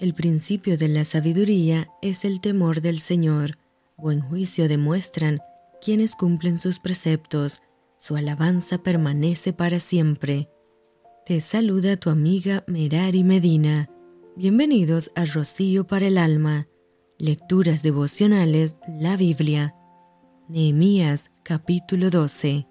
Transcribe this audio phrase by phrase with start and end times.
[0.00, 3.58] El principio de la sabiduría es el temor del Señor.
[3.96, 5.38] Buen juicio demuestran
[5.80, 7.62] quienes cumplen sus preceptos.
[7.96, 10.50] Su alabanza permanece para siempre.
[11.24, 13.88] Te saluda tu amiga Merari Medina.
[14.34, 16.66] Bienvenidos a Rocío para el Alma.
[17.16, 19.76] Lecturas devocionales, la Biblia.
[20.48, 22.66] Nehemías capítulo 12.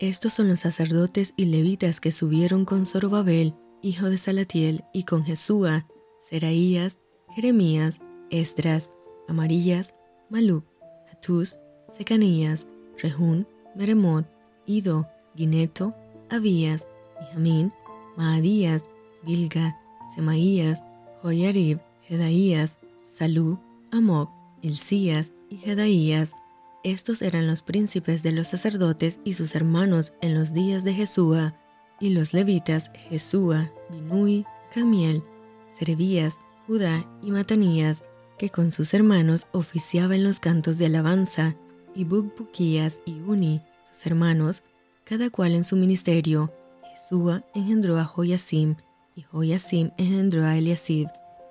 [0.00, 5.22] Estos son los sacerdotes y levitas que subieron con Zorobabel, hijo de Salatiel, y con
[5.22, 5.86] Jesúa,
[6.32, 8.00] Seraías, Jeremías,
[8.30, 8.90] Esdras,
[9.28, 9.94] Amarillas,
[10.30, 10.64] Maluc,
[11.12, 11.58] Hatús,
[11.90, 14.24] Secanías, Rehún, Meremot,
[14.64, 15.06] Ido,
[15.36, 15.94] Guineto,
[16.30, 16.88] Abías,
[17.20, 17.70] Benjamín,
[18.16, 18.84] Maadías,
[19.26, 19.78] Bilga,
[20.14, 20.82] Semaías,
[21.22, 23.58] Joyarib, Jedaías, Salú,
[23.90, 24.30] Amok,
[24.62, 26.32] Ilcías y Jedaías.
[26.82, 31.54] Estos eran los príncipes de los sacerdotes y sus hermanos en los días de Jesúa,
[32.00, 35.22] y los levitas Jesúa, Binui, Camiel,
[35.82, 38.04] Serebías, Judá y Matanías,
[38.38, 41.56] que con sus hermanos oficiaban los cantos de alabanza,
[41.92, 44.62] y Bukbuquías y Uni, sus hermanos,
[45.02, 46.52] cada cual en su ministerio.
[46.88, 48.76] Jesúa engendró a Joyasim,
[49.16, 51.08] y Joyasim engendró a Eliasib,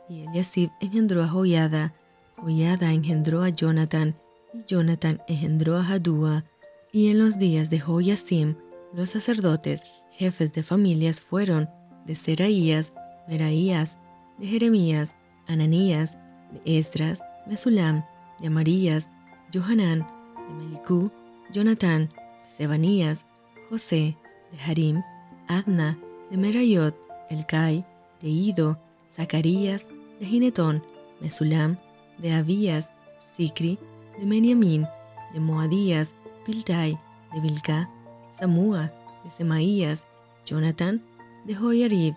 [0.07, 1.93] y Eliasib engendró a Joyada,
[2.37, 4.15] Joyada engendró a Jonathan,
[4.53, 6.45] y Jonathan engendró a Hadúa,
[6.93, 8.55] y en los días de Joyasim,
[8.93, 9.83] los sacerdotes,
[10.13, 11.69] jefes de familias fueron
[12.05, 12.93] de Seraías,
[13.27, 13.97] Meraías,
[14.41, 15.15] de Jeremías,
[15.47, 16.17] Ananías,
[16.51, 18.03] de Esdras, Mesulam,
[18.39, 19.07] de Amarías,
[19.53, 19.99] Johanán,
[20.47, 21.11] de Melicú,
[21.53, 22.09] Jonatán,
[22.45, 23.23] de Sebanías,
[23.69, 24.17] José,
[24.51, 25.03] de Harim,
[25.47, 25.97] Adna,
[26.31, 26.97] de Merayot,
[27.29, 27.85] Elcai,
[28.19, 28.79] de Ido,
[29.15, 29.87] Zacarías,
[30.19, 30.83] de Ginetón,
[31.19, 31.77] Mesulam,
[32.17, 32.91] de Abías,
[33.37, 33.77] Sicri,
[34.17, 34.87] de Meniamín,
[35.33, 36.15] de Moadías,
[36.47, 36.99] Piltai,
[37.31, 37.91] de Bilca,
[38.31, 38.91] Samúa,
[39.23, 40.07] de Semaías,
[40.47, 41.03] Jonathan,
[41.45, 42.15] de Joriarib,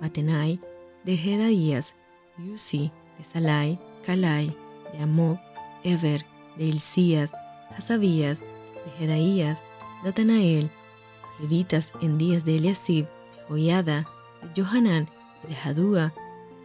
[0.00, 0.60] Matenai,
[1.04, 1.94] de Jedaías,
[2.38, 4.56] Yusi, de Salai, Calai,
[4.92, 5.38] de Amok,
[5.82, 6.24] Ever,
[6.56, 7.32] de Ilcías,
[7.76, 9.62] Hasabías, de Jedaías,
[10.02, 10.70] Natanael,
[11.40, 14.08] levitas en días de Eliasib, de Joiada,
[14.42, 15.08] de Johanán
[15.44, 16.14] y de Hadúa,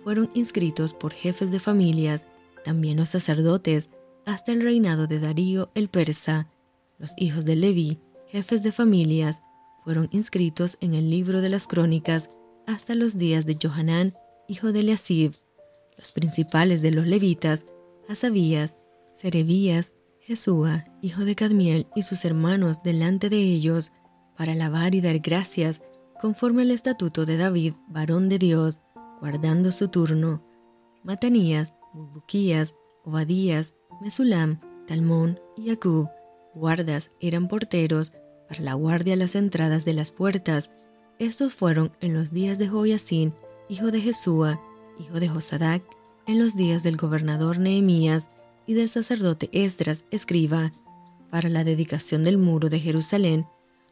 [0.03, 2.27] fueron inscritos por jefes de familias,
[2.63, 3.89] también los sacerdotes,
[4.25, 6.47] hasta el reinado de Darío el persa.
[6.97, 9.41] Los hijos de Leví, jefes de familias,
[9.83, 12.29] fueron inscritos en el libro de las crónicas
[12.67, 14.13] hasta los días de Johanán,
[14.49, 15.33] hijo de Eliasib.
[15.97, 17.65] Los principales de los levitas,
[18.09, 18.77] Hasabías,
[19.09, 23.91] Serebías, Jesúa, hijo de Cadmiel, y sus hermanos delante de ellos,
[24.35, 25.81] para alabar y dar gracias,
[26.19, 28.81] conforme al estatuto de David, varón de Dios,
[29.21, 30.43] guardando su turno.
[31.03, 36.09] Matanías, Bubuquías, Obadías, Mesulam, Talmón y Acub,
[36.55, 38.13] guardas, eran porteros
[38.47, 40.71] para la guardia a las entradas de las puertas.
[41.19, 43.33] Estos fueron en los días de Joyacín,
[43.69, 44.59] hijo de Jesúa,
[45.00, 45.84] hijo de Josadac,
[46.25, 48.30] en los días del gobernador Nehemías
[48.66, 50.74] y del sacerdote Esdras, escriba.
[51.30, 53.46] Para la dedicación del muro de Jerusalén,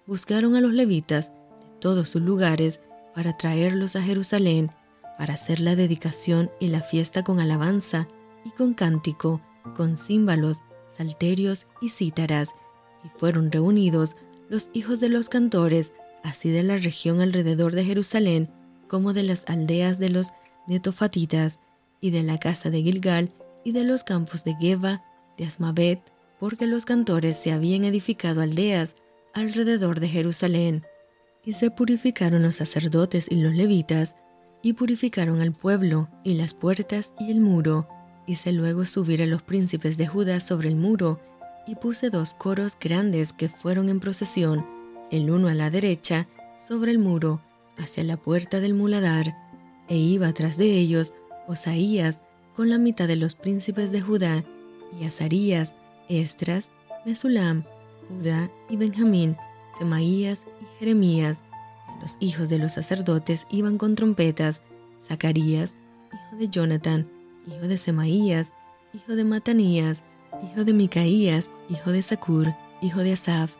[0.08, 2.82] buscaron a los levitas de todos sus lugares
[3.14, 4.72] para traerlos a Jerusalén,
[5.20, 8.08] para hacer la dedicación y la fiesta con alabanza
[8.44, 9.42] y con cántico,
[9.76, 10.62] con címbalos,
[10.98, 12.56] salterios y cítaras,
[13.04, 14.16] y fueron reunidos
[14.50, 18.50] los hijos de los cantores, así de la región alrededor de Jerusalén,
[18.88, 20.31] como de las aldeas de los
[20.68, 21.59] netofatitas,
[22.00, 23.34] y de la casa de Gilgal,
[23.64, 25.03] y de los campos de Geba,
[25.38, 26.02] de Asmavet,
[26.40, 28.96] porque los cantores se habían edificado aldeas
[29.34, 30.84] alrededor de Jerusalén.
[31.44, 34.16] Y se purificaron los sacerdotes y los levitas,
[34.62, 37.88] y purificaron al pueblo, y las puertas y el muro,
[38.28, 41.22] Hice luego subir a los príncipes de Judá sobre el muro,
[41.66, 44.68] y puse dos coros grandes que fueron en procesión,
[45.12, 46.28] el uno a la derecha,
[46.58, 47.42] sobre el muro,
[47.78, 49.38] hacia la puerta del muladar,
[49.88, 51.14] e iba tras de ellos
[51.48, 52.22] Osaías
[52.56, 54.44] con la mitad de los príncipes de Judá,
[55.00, 55.74] y Azarías,
[56.10, 56.72] Estras,
[57.06, 57.64] Mesulam,
[58.10, 59.38] Judá y Benjamín,
[59.78, 61.44] Semaías y Jeremías.
[62.02, 64.62] Los hijos de los sacerdotes iban con trompetas,
[65.08, 65.76] Zacarías,
[66.14, 67.09] hijo de Jonathan,
[67.47, 68.53] hijo de Semaías,
[68.94, 70.03] hijo de Matanías,
[70.44, 73.56] hijo de Micaías, hijo de Sacur, hijo de Asaf,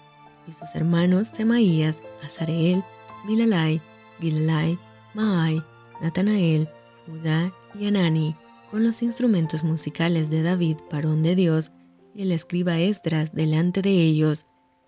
[0.48, 2.84] y sus hermanos Semaías, Azareel,
[3.26, 3.82] Milalai,
[4.20, 4.80] Gilalai,
[5.14, 5.64] Maai,
[6.02, 6.70] Natanael,
[7.06, 8.36] Judá y Anani,
[8.72, 11.72] con los instrumentos musicales de David, varón de Dios,
[12.14, 14.46] y el escriba Esdras delante de ellos,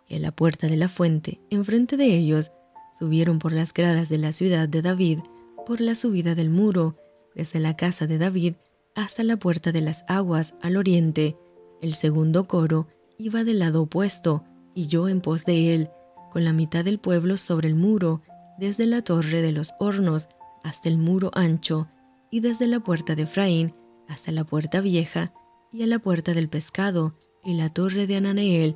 [0.07, 2.51] y a la puerta de la fuente, enfrente de ellos,
[2.97, 5.19] subieron por las gradas de la ciudad de David,
[5.65, 6.97] por la subida del muro,
[7.35, 8.55] desde la casa de David
[8.95, 11.37] hasta la puerta de las aguas al oriente.
[11.81, 12.87] El segundo coro
[13.17, 14.43] iba del lado opuesto,
[14.73, 15.89] y yo en pos de él,
[16.31, 18.21] con la mitad del pueblo sobre el muro,
[18.59, 20.27] desde la torre de los hornos
[20.63, 21.87] hasta el muro ancho,
[22.29, 23.73] y desde la puerta de Efraín
[24.07, 25.33] hasta la puerta vieja,
[25.71, 28.75] y a la puerta del pescado, y la torre de Ananeel,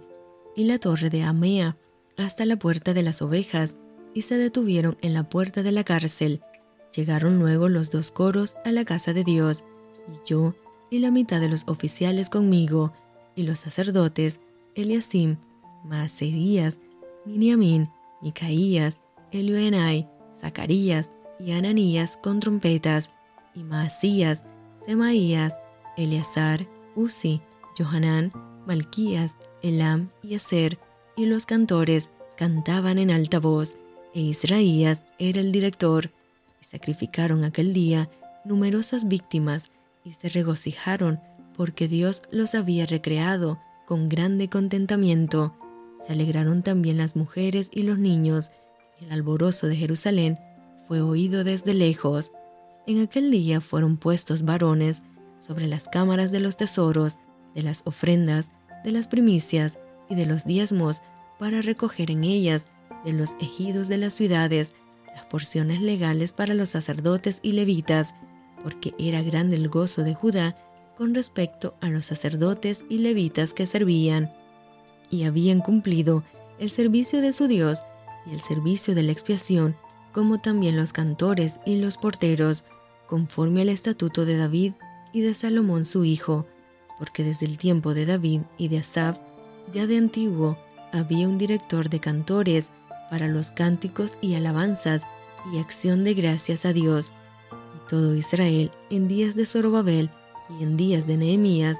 [0.56, 1.78] y la torre de Amea,
[2.18, 3.76] hasta la puerta de las ovejas,
[4.14, 6.42] y se detuvieron en la puerta de la cárcel.
[6.96, 9.64] Llegaron luego los dos coros a la casa de Dios,
[10.08, 10.56] y yo
[10.92, 12.94] y la mitad de los oficiales conmigo,
[13.36, 14.40] y los sacerdotes,
[14.76, 15.38] Eliasim,
[15.84, 16.80] Maasedías,
[17.26, 17.90] Miniamín,
[18.22, 19.00] Micaías,
[19.34, 21.10] Elioenai, Zacarías
[21.40, 23.12] y Ananías con trompetas,
[23.56, 24.44] y Maasías,
[24.86, 25.60] Semaías,
[25.98, 27.42] Eleazar, Uzi,
[27.78, 28.32] Johanán,
[28.68, 30.80] Malquías, Elam y Aser,
[31.18, 33.78] y los cantores cantaban en alta voz,
[34.14, 36.12] e Israías era el director,
[36.62, 38.10] y sacrificaron aquel día
[38.46, 39.72] numerosas víctimas,
[40.06, 41.20] y se regocijaron
[41.56, 45.56] porque Dios los había recreado con grande contentamiento.
[46.06, 48.52] Se alegraron también las mujeres y los niños,
[49.04, 50.40] el alborozo de Jerusalén
[50.88, 52.32] fue oído desde lejos.
[52.88, 55.02] En aquel día fueron puestos varones
[55.40, 57.18] sobre las cámaras de los tesoros,
[57.56, 58.50] de las ofrendas,
[58.84, 59.80] de las primicias
[60.10, 61.02] y de los diezmos,
[61.40, 62.68] para recoger en ellas
[63.06, 64.74] de los ejidos de las ciudades
[65.14, 68.16] las porciones legales para los sacerdotes y levitas,
[68.64, 70.56] porque era grande el gozo de Judá
[70.98, 74.32] con respecto a los sacerdotes y levitas que servían,
[75.10, 76.24] y habían cumplido
[76.60, 77.84] el servicio de su Dios
[78.25, 79.75] y el servicio de la expiación,
[80.12, 82.64] como también los cantores y los porteros,
[83.08, 84.74] conforme al estatuto de David
[85.12, 86.46] y de Salomón su hijo,
[87.00, 89.20] porque desde el tiempo de David y de Asaf,
[89.72, 90.58] ya de antiguo,
[90.92, 92.72] había un director de cantores
[93.10, 95.04] para los cánticos y alabanzas
[95.52, 97.12] y acción de gracias a Dios.
[97.52, 100.10] Y todo Israel, en días de Zorobabel
[100.50, 101.78] y en días de Nehemías,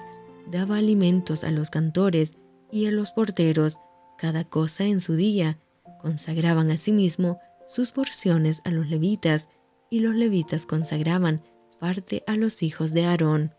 [0.48, 2.34] daba alimentos a los cantores
[2.72, 3.78] y a los porteros,
[4.18, 5.60] cada cosa en su día,
[6.04, 9.48] consagraban asimismo sus porciones a los levitas,
[9.90, 11.42] y los levitas consagraban
[11.80, 13.54] parte a los hijos de Aarón.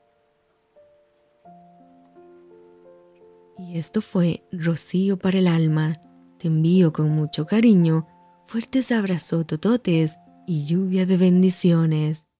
[3.56, 5.94] Y esto fue Rocío para el alma.
[6.38, 8.06] Te envío con mucho cariño,
[8.46, 12.26] fuertes abrazos tototes y lluvia de bendiciones.